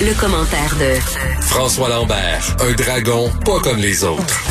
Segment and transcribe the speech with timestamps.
[0.00, 0.98] Le, commentaire de
[1.40, 4.42] François Lambert, un dragon pas comme les autres.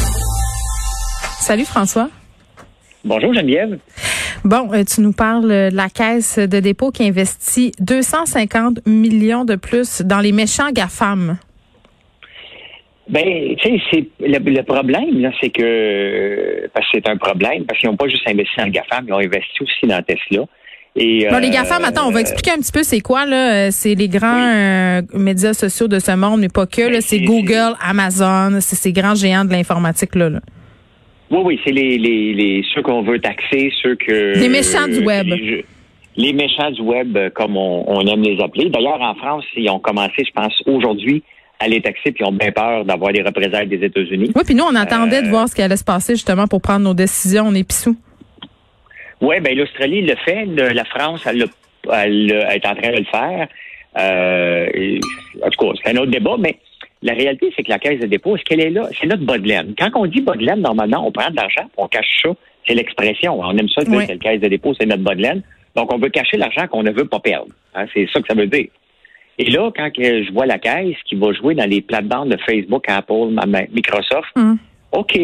[1.41, 2.09] Salut François.
[3.03, 3.77] Bonjour Geneviève.
[4.45, 9.55] Bon, euh, tu nous parles de la caisse de dépôt qui investit 250 millions de
[9.55, 11.37] plus dans les méchants GAFAM.
[13.09, 17.81] Ben, tu sais, c'est le, problème, là, c'est que parce que c'est un problème, parce
[17.81, 20.45] qu'ils n'ont pas juste investi dans le GAFAM, ils ont investi aussi dans Tesla.
[20.95, 23.71] Et, bon, les GAFAM, attends, on va expliquer un petit peu c'est quoi, là.
[23.71, 27.01] C'est les grands euh, médias sociaux de ce monde, mais pas que, là.
[27.01, 30.29] C'est Google, Amazon, c'est ces grands géants de l'informatique, là.
[31.31, 34.37] Oui, oui, c'est les, les, les ceux qu'on veut taxer, ceux que.
[34.37, 35.27] Les méchants du web.
[36.15, 38.69] Les, méchants du web, comme on, aime les appeler.
[38.69, 41.23] D'ailleurs, en France, ils ont commencé, je pense, aujourd'hui
[41.59, 44.31] à les taxer, puis ils ont bien peur d'avoir des représailles des États-Unis.
[44.35, 46.61] Oui, puis nous, on attendait de euh, voir ce qui allait se passer justement pour
[46.61, 47.45] prendre nos décisions.
[47.47, 47.95] On est pissou.
[49.23, 50.45] Oui, bien, l'Australie le fait.
[50.45, 51.45] la France, elle,
[51.89, 53.47] elle, est en train de le faire.
[53.97, 54.99] Euh,
[55.41, 56.57] en tout cas, c'est un autre débat, mais
[57.01, 58.89] la réalité, c'est que la caisse de dépôt, est-ce qu'elle est là?
[58.99, 59.37] C'est notre bas
[59.79, 62.31] Quand on dit bas normalement, on prend de l'argent, on cache ça.
[62.67, 63.39] C'est l'expression.
[63.39, 66.35] On aime ça, que la caisse de dépôt, c'est notre bas Donc, on veut cacher
[66.35, 67.53] l'argent qu'on ne veut pas perdre.
[67.75, 68.67] Hein, c'est ça que ça veut dire.
[69.37, 72.83] Et là, quand je vois la caisse qui va jouer dans les plates-bandes de Facebook,
[72.89, 73.29] Apple,
[73.71, 74.57] Microsoft, hum.
[74.91, 75.17] OK.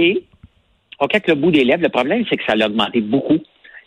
[1.02, 3.39] OK, avec le bout des lèvres, le problème, c'est que ça a augmenté beaucoup.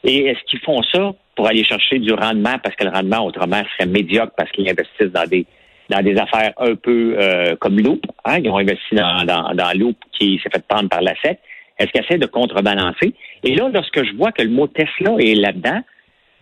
[0.04, 2.58] Et est-ce qu'ils font ça pour aller chercher du rendement?
[2.62, 5.46] Parce que le rendement, autrement, serait médiocre parce qu'ils investissent dans des
[5.88, 8.04] dans des affaires un peu euh, comme Loop.
[8.24, 8.38] Hein?
[8.42, 11.38] Ils ont investi dans, dans, Loop qui s'est fait prendre par la SEC.
[11.78, 13.14] Est-ce qu'ils essaient de contrebalancer?
[13.42, 15.80] Et là, lorsque je vois que le mot Tesla est là-dedans,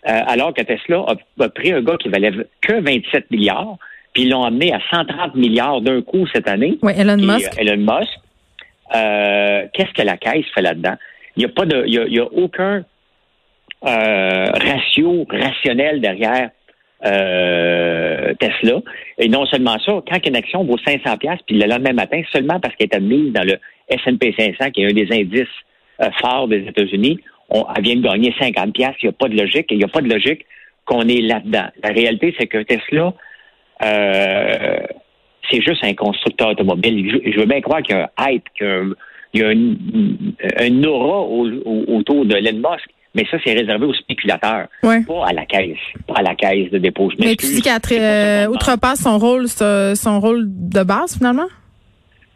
[0.09, 1.05] euh, alors que Tesla
[1.39, 3.77] a, pris un gars qui valait que 27 milliards,
[4.13, 6.79] puis ils l'ont amené à 130 milliards d'un coup cette année.
[6.83, 7.53] Oui, Elon Musk.
[7.59, 8.19] Elon Musk.
[8.95, 10.97] Euh, qu'est-ce que la caisse fait là-dedans?
[11.37, 12.85] Il n'y a pas de, il y a, aucun
[13.83, 16.51] ratio rationnel derrière
[17.05, 18.81] euh, Tesla.
[19.19, 22.61] Et non seulement ça, quand une action vaut 500 pièces puis le lendemain matin, seulement
[22.61, 23.57] parce qu'elle est admise dans le
[23.89, 25.49] S&P 500, qui est un des indices
[26.03, 28.95] euh, forts des États-Unis, on, elle vient de gagner 50 pièces.
[29.03, 29.67] Il n'y a pas de logique.
[29.71, 30.45] Il n'y a pas de logique
[30.85, 31.69] qu'on est là-dedans.
[31.83, 33.15] La réalité, c'est que Tesla,
[33.83, 34.79] euh,
[35.51, 37.23] c'est juste un constructeur automobile.
[37.25, 38.95] Je, veux bien croire qu'il y a un hype, qu'il
[39.35, 42.91] y a un, aura autour de Elon Musk.
[43.15, 45.77] Mais ça, c'est réservé aux spéculateurs, pas à la caisse,
[46.07, 47.11] pas à la caisse de dépôt.
[47.19, 51.49] Mais tu dis qu'elle outrepasse son rôle, son rôle de base, finalement?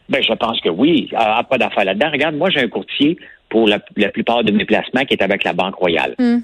[0.09, 1.09] Ben, je pense que oui.
[1.13, 2.11] Elle n'a pas d'affaire là-dedans.
[2.11, 3.17] Regarde, moi, j'ai un courtier
[3.49, 6.15] pour la, plupart de mes placements qui est avec la Banque Royale.
[6.19, 6.41] Hmm.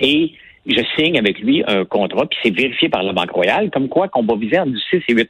[0.00, 0.32] Et
[0.66, 4.08] je signe avec lui un contrat, puis c'est vérifié par la Banque Royale, comme quoi
[4.08, 5.26] qu'on va viser entre 6 et 8%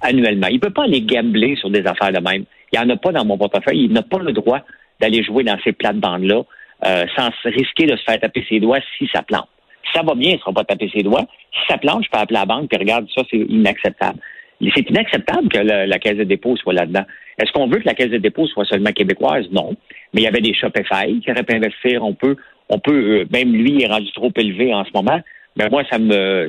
[0.00, 0.48] annuellement.
[0.48, 2.44] Il ne peut pas aller gambler sur des affaires de même.
[2.72, 3.84] Il n'y en a pas dans mon portefeuille.
[3.84, 4.60] Il n'a pas le droit
[5.00, 6.42] d'aller jouer dans ces plates-bandes-là
[6.84, 9.48] euh, sans risquer de se faire taper ses doigts si ça plante.
[9.86, 11.26] Si ça va bien, il ne sera pas taper ses doigts.
[11.52, 14.18] Si ça plante, je peux appeler la banque et regarde ça, c'est inacceptable.
[14.74, 17.04] C'est inacceptable que la, caisse de dépôt soit là-dedans.
[17.38, 19.46] Est-ce qu'on veut que la caisse de dépôt soit seulement québécoise?
[19.52, 19.74] Non.
[20.12, 22.02] Mais il y avait des Shopify qui auraient pu investir.
[22.02, 22.36] On peut,
[22.68, 25.20] on peut, euh, même lui est rendu trop élevé en ce moment.
[25.56, 26.48] Mais moi, ça me,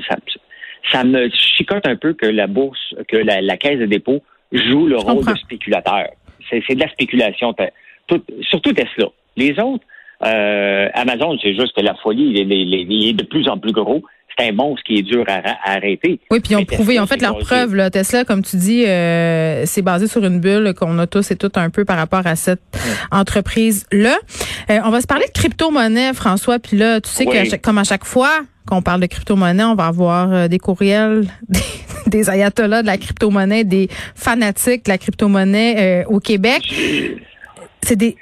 [0.91, 4.97] ça, me chicote un peu que la bourse, que la, caisse de dépôt joue le
[4.97, 6.07] rôle de spéculateur.
[6.49, 7.53] C'est de la spéculation.
[8.41, 9.07] surtout Tesla.
[9.35, 9.85] Les autres,
[10.25, 14.01] euh, Amazon, c'est juste que la folie, il est, de plus en plus gros.
[14.37, 16.19] C'est un monstre qui est dur à, arrêter.
[16.29, 17.75] Oui, puis ils ont prouvé, en fait, leur preuve.
[17.75, 21.35] Là, Tesla, comme tu dis, euh, c'est basé sur une bulle qu'on a tous et
[21.35, 22.61] toutes un peu par rapport à cette
[23.11, 24.15] entreprise-là.
[24.69, 26.59] Euh, on va se parler de crypto-monnaie, François.
[26.59, 29.85] Puis là, tu sais que comme à chaque fois qu'on parle de crypto-monnaie, on va
[29.85, 31.59] avoir des courriels des,
[32.07, 36.61] des ayatollahs de la crypto-monnaie, des fanatiques de la crypto-monnaie au Québec.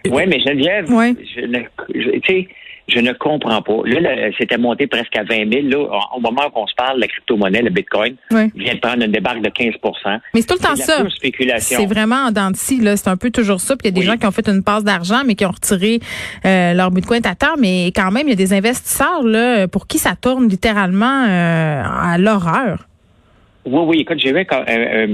[0.06, 1.60] Oui, mais Geneviève, je, ne,
[1.94, 2.46] je,
[2.88, 3.82] je ne comprends pas.
[3.86, 5.68] Là, c'était monté presque à 20 000.
[5.70, 9.42] Là, au moment où se parle, la crypto-monnaie, le Bitcoin, vient de prendre une débarque
[9.42, 11.04] de 15% Mais c'est tout le temps ça.
[11.60, 12.52] C'est vraiment en dents
[12.82, 12.98] là.
[12.98, 13.76] C'est un peu toujours ça.
[13.76, 15.52] Puis il y a des gens qui ont fait une passe d'argent, mais qui ont
[15.52, 16.00] retiré
[16.46, 17.56] euh, leur Bitcoin à terre.
[17.60, 21.82] Mais quand même, il y a des investisseurs là pour qui ça tourne littéralement euh,
[21.84, 22.88] à l'horreur.
[23.66, 24.00] Oui, oui.
[24.02, 25.08] Écoute, j'ai vu un,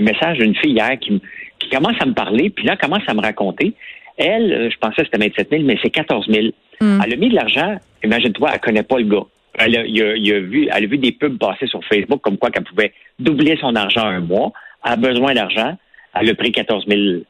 [0.00, 1.41] message d'une fille hier qui me qui
[1.72, 3.74] commence à me parler, puis là, commence à me raconter.
[4.16, 6.48] Elle, euh, je pensais que c'était 27 000, mais c'est 14 000.
[6.80, 7.00] Hmm.
[7.04, 9.24] Elle a mis de l'argent, imagine-toi, elle connaît pas le gars.
[9.54, 12.92] Elle a, vu, elle a vu des pubs passer sur Facebook comme quoi qu'elle pouvait
[13.18, 14.52] doubler son argent un mois
[14.82, 15.76] a besoin d'argent.
[16.18, 17.22] Elle a pris 14 000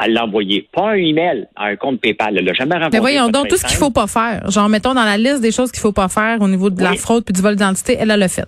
[0.00, 0.68] elle l'a envoyé.
[0.72, 2.36] Pas un email à un compte PayPal.
[2.36, 2.98] Elle l'a jamais rencontré.
[2.98, 4.50] Mais voyons donc, tout ce qu'il faut pas faire.
[4.50, 6.94] Genre, mettons dans la liste des choses qu'il faut pas faire au niveau de la
[6.94, 8.46] fraude puis du vol d'identité, elle, l'a fait.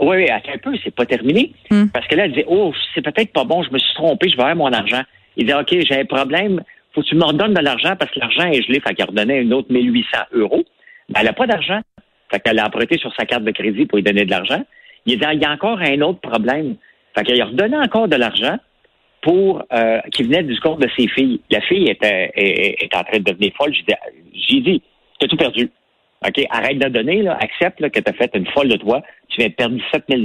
[0.00, 1.52] Oui, oui, attends un peu, c'est pas terminé.
[1.70, 1.86] Hmm.
[1.92, 4.36] Parce que là, elle disait, oh, c'est peut-être pas bon, je me suis trompé, je
[4.36, 5.02] vais avoir mon argent.
[5.36, 6.62] Il dit, OK, j'ai un problème,
[6.94, 9.42] faut que tu me redonnes de l'argent parce que l'argent est gelé, fait qu'elle redonnait
[9.42, 10.64] une autre 1800 euros.
[11.08, 11.80] Ben, elle n'a pas d'argent.
[12.30, 14.62] Fait qu'elle a emprunté sur sa carte de crédit pour lui donner de l'argent.
[15.06, 16.76] Il dit, il y a encore un autre problème.
[17.14, 18.58] Fait qu'elle a redonné encore de l'argent
[19.22, 21.40] pour euh, qui venait du compte de ses filles.
[21.50, 23.72] La fille était est, en train de devenir folle.
[23.74, 24.82] J'ai dit,
[25.18, 25.70] tu as tout perdu.
[26.26, 29.02] OK, arrête de donner, là, accepte là, que tu as fait une folle de toi.
[29.28, 30.22] Tu viens de perdre 17 000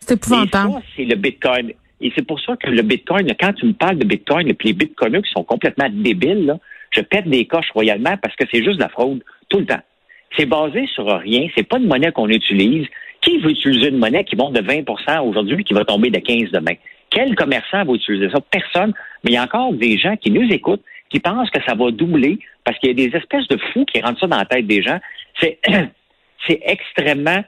[0.00, 0.74] C'est épouvantable.
[0.96, 1.72] c'est le Bitcoin.
[2.00, 4.68] Et c'est pour ça que le Bitcoin, quand tu me parles de Bitcoin, et puis
[4.68, 6.58] les Bitcoiners qui sont complètement débiles, là,
[6.90, 9.80] je pète des coches royalement parce que c'est juste de la fraude tout le temps.
[10.36, 11.48] C'est basé sur rien.
[11.56, 12.86] C'est pas une monnaie qu'on utilise.
[13.20, 16.50] Qui veut utiliser une monnaie qui monte de 20% aujourd'hui qui va tomber de 15
[16.50, 16.74] demain?
[17.10, 18.40] Quel commerçant va utiliser ça?
[18.50, 18.92] Personne.
[19.22, 21.90] Mais il y a encore des gens qui nous écoutent, qui pensent que ça va
[21.90, 24.66] doubler parce qu'il y a des espèces de fous qui rentrent ça dans la tête
[24.66, 24.98] des gens.
[25.40, 25.58] C'est,
[26.46, 27.44] c'est extrêmement,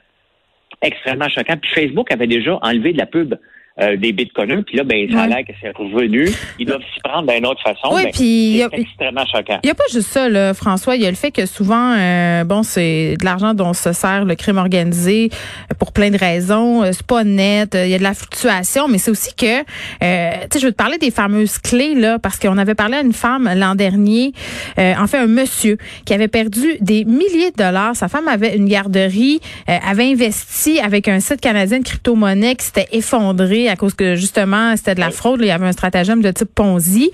[0.81, 1.57] extrêmement choquant.
[1.57, 3.35] Puis Facebook avait déjà enlevé de la pub
[3.79, 4.63] euh, des bitcoiners.
[4.63, 6.27] Puis là, ben, ça a l'air que c'est revenu.
[6.57, 7.93] Ils doivent s'y prendre d'une autre façon.
[7.93, 9.59] Oui, puis c'est extrêmement choquant.
[9.63, 10.95] Il n'y a pas juste ça, là, François.
[10.95, 14.25] Il y a le fait que souvent, euh, bon, c'est de l'argent dont se sert
[14.25, 15.29] le crime organisé
[15.77, 16.81] pour plein de raisons.
[16.81, 17.77] Euh, c'est pas net.
[17.79, 19.67] Il y a de la fluctuation, mais c'est aussi que, tu
[19.99, 23.13] sais, je veux te parler des fameuses clés, là, parce qu'on avait parlé à une
[23.13, 24.33] femme l'an dernier,
[24.77, 27.95] en fait, un monsieur qui avait perdu des milliers de dollars.
[27.95, 32.87] Sa femme avait une garderie, avait investi avec un site canadien de crypto-monnaie qui s'était
[32.91, 35.39] effondré à cause que justement c'était de la fraude.
[35.41, 37.11] il y avait un stratagème de type Ponzi.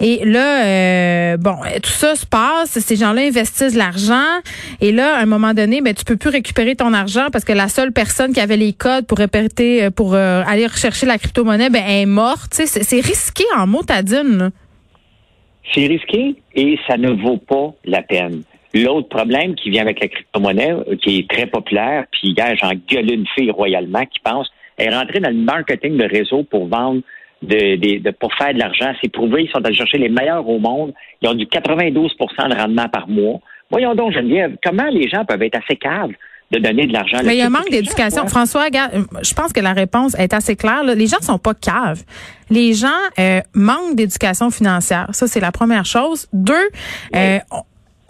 [0.00, 2.78] Et là, euh, bon, tout ça se passe.
[2.78, 4.40] Ces gens-là investissent l'argent.
[4.80, 7.52] Et là, à un moment donné, ben tu peux plus récupérer ton argent parce que
[7.52, 11.18] la seule personne qui avait les codes pour répéter, euh, pour euh, aller rechercher la
[11.18, 12.52] crypto-monnaie, ben est morte.
[12.52, 14.50] C'est risqué en mot motadine.
[15.72, 18.42] C'est risqué et ça ne vaut pas la peine.
[18.74, 23.10] L'autre problème qui vient avec la crypto-monnaie, qui est très populaire, puis hier, j'en gueule
[23.10, 24.50] une fille royalement qui pense
[24.80, 27.02] est rentrée dans le marketing de réseau pour vendre
[27.42, 28.92] de, pour faire de l'argent.
[29.02, 30.92] C'est prouvé, ils sont allés chercher les meilleurs au monde.
[31.22, 33.40] Ils ont du 92% de rendement par mois.
[33.70, 36.10] Voyons donc, Geneviève, comment les gens peuvent être assez caves
[36.50, 37.18] de donner de l'argent?
[37.24, 38.26] Mais il y a un manque d'éducation.
[38.26, 40.82] François, je pense que la réponse est assez claire.
[40.82, 42.02] Les gens ne sont pas caves.
[42.50, 42.88] Les gens
[43.18, 45.08] euh, manquent d'éducation financière.
[45.12, 46.26] Ça, c'est la première chose.
[46.32, 46.54] Deux,
[47.14, 47.38] euh,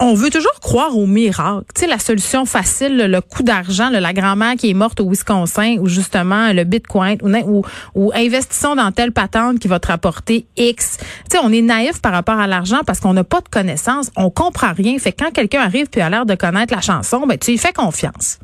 [0.01, 1.65] on veut toujours croire au miracle.
[1.75, 5.77] Tu sais, la solution facile, le, coup d'argent, la grand-mère qui est morte au Wisconsin,
[5.79, 7.63] ou justement le Bitcoin, ou,
[7.93, 10.97] ou, investissons dans telle patente qui va te rapporter X.
[11.29, 14.11] Tu sais, on est naïf par rapport à l'argent parce qu'on n'a pas de connaissances,
[14.17, 14.97] on comprend rien.
[14.97, 17.57] Fait que quand quelqu'un arrive puis a l'air de connaître la chanson, ben tu lui
[17.59, 18.39] fais confiance.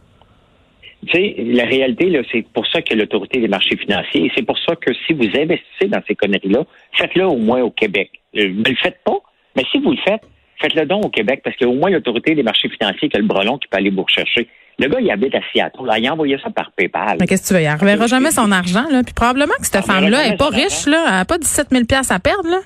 [1.08, 4.76] Tu sais, la réalité, c'est pour ça que l'autorité des marchés financiers, c'est pour ça
[4.76, 8.12] que si vous investissez dans ces conneries-là, faites-le au moins au Québec.
[8.36, 9.20] Euh, ne le faites pas,
[9.56, 10.22] mais si vous le faites,
[10.62, 13.18] faites-le donc au Québec, parce qu'il y a au moins l'autorité des marchés financiers qui
[13.18, 14.48] a le brelon qui peut aller vous rechercher.
[14.80, 15.90] Le gars, il habite à Seattle.
[15.98, 17.18] il a envoyé ça par PayPal.
[17.20, 17.62] Mais qu'est-ce que tu veux?
[17.62, 18.86] Il ne reverra jamais son argent.
[18.92, 19.02] Là.
[19.04, 20.86] Puis probablement que cette femme-là n'est pas riche.
[20.86, 21.04] Là.
[21.08, 22.50] Elle n'a pas 17 000 à perdre.
[22.50, 22.60] Là.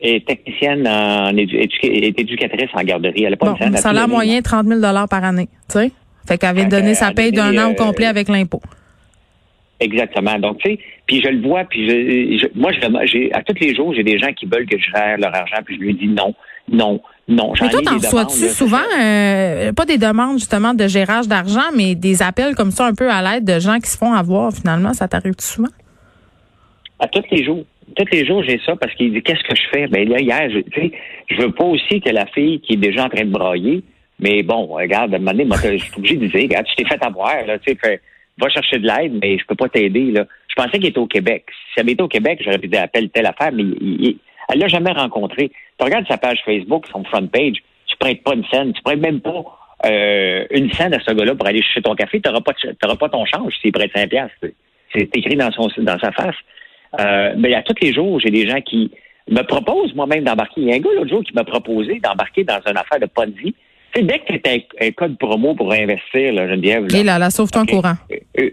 [0.00, 3.24] Et technicienne en éducatrice en garderie.
[3.24, 5.48] Elle a pas bon, salaire moyen, 30 000 par année.
[5.68, 5.92] Tu sais?
[6.26, 8.60] Fait qu'elle vient de donner sa paye d'un an au complet euh, avec l'impôt.
[9.80, 10.38] Exactement.
[10.38, 11.88] Donc, tu sais, puis je le vois, puis
[12.38, 12.72] je, moi,
[13.04, 15.58] j'ai, à tous les jours, j'ai des gens qui veulent que je gère leur argent,
[15.64, 16.34] puis je lui dis non,
[16.70, 17.52] non, non.
[17.60, 22.22] Mais toi, t'en reçois-tu souvent, euh, pas des demandes justement de gérage d'argent, mais des
[22.22, 25.06] appels comme ça un peu à l'aide de gens qui se font avoir finalement, ça
[25.06, 25.68] t'arrive-tu souvent?
[26.98, 27.64] À tous les jours.
[27.96, 29.86] Tous les jours, j'ai ça parce qu'il dit qu'est-ce que je fais?
[29.86, 30.92] Ben là, hier, je, tu sais,
[31.30, 33.82] je veux pas aussi que la fille qui est déjà en train de brailler,
[34.18, 36.88] mais bon, regarde, à un moment donné, je suis obligé de dire, regarde, tu t'es
[36.88, 38.00] fait avoir, là, tu sais,
[38.40, 40.10] va chercher de l'aide, mais je peux pas t'aider.
[40.10, 40.26] Là.
[40.48, 41.46] Je pensais qu'il était au Québec.
[41.72, 44.18] Si elle était au Québec, j'aurais pu dire appelle telle affaire, mais il,
[44.48, 45.50] elle l'a jamais rencontré.
[45.78, 49.00] Tu regardes sa page Facebook, son front page, tu prêtes pas une scène, tu prêtes
[49.00, 49.44] même pas
[49.86, 53.08] euh, une scène à ce gars-là pour aller chercher ton café, tu n'auras pas, pas
[53.08, 54.46] ton change s'il prête 5 piastres.
[54.92, 56.36] C'est écrit dans, son, dans sa face.
[56.98, 58.90] Euh, mais à tous les jours, j'ai des gens qui
[59.28, 60.62] me proposent moi-même d'embarquer.
[60.62, 63.06] Il y a un gars l'autre jour qui m'a proposé d'embarquer dans une affaire de
[63.06, 63.54] Ponzi.
[63.94, 66.86] C'est dès que tu as un, code promo pour investir, là, Geneviève.
[66.88, 67.96] Là, là, là, sauve ton courant.
[68.10, 68.50] Euh, euh,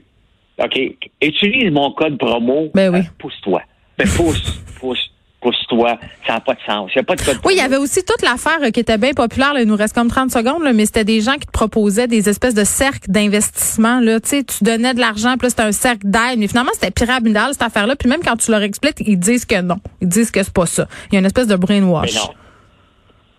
[0.64, 0.80] OK.
[1.22, 2.70] Utilise mon code promo.
[2.74, 3.02] Ben oui.
[3.18, 3.62] pousse-toi.
[3.98, 5.12] Ben, pousse, pousse
[5.46, 6.92] pousse-toi, ça n'a pas de sens.
[6.96, 9.12] Il a pas de code Oui, il y avait aussi toute l'affaire qui était bien
[9.14, 9.54] populaire.
[9.60, 12.56] il nous reste comme 30 secondes, mais c'était des gens qui te proposaient des espèces
[12.56, 14.00] de cercles d'investissement.
[14.00, 14.20] Là.
[14.20, 16.40] Tu, sais, tu donnais de l'argent, puis c'était un cercle d'aide.
[16.40, 17.96] Mais finalement, c'était pyramidal, cette affaire-là.
[17.96, 19.78] Puis même quand tu leur expliques, ils disent que non.
[20.02, 20.88] Ils disent que c'est pas ça.
[21.12, 22.16] Il y a une espèce de brainwash.
[22.16, 22.34] non.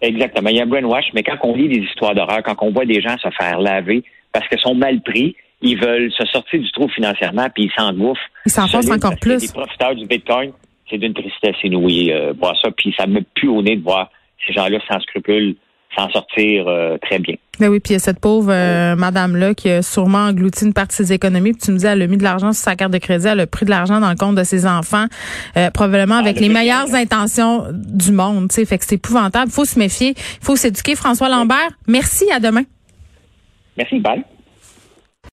[0.00, 0.50] Exactement.
[0.50, 2.84] Il y a un brainwash, mais quand on lit des histoires d'horreur, quand on voit
[2.84, 6.70] des gens se faire laver parce qu'ils sont mal pris, ils veulent se sortir du
[6.72, 8.20] trou financièrement, puis ils s'engouffrent.
[8.44, 9.42] Ils s'enfoncent encore plus.
[9.42, 10.52] Les profiteurs du Bitcoin,
[10.90, 14.10] c'est d'une tristesse inouïe euh, voir ça, puis ça me pue au nez de voir
[14.46, 15.56] ces gens-là sans scrupules
[15.94, 17.34] s'en sortir euh, très bien.
[17.58, 20.74] Ben oui, puis il y a cette pauvre euh, madame-là qui a sûrement englouti une
[20.74, 21.52] partie de ses économies.
[21.52, 23.40] Puis tu me dis, elle a mis de l'argent sur sa carte de crédit, elle
[23.40, 25.06] a pris de l'argent dans le compte de ses enfants,
[25.56, 28.52] euh, probablement avec les meilleures intentions du monde.
[28.52, 28.64] sais.
[28.64, 29.46] Fait que c'est épouvantable.
[29.48, 30.10] Il faut se méfier.
[30.10, 30.94] Il faut s'éduquer.
[30.96, 32.30] François Lambert, merci.
[32.30, 32.62] À demain.
[33.76, 34.00] Merci.
[34.00, 34.24] Bye.